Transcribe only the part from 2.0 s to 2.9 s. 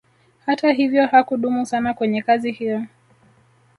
kazi hiyo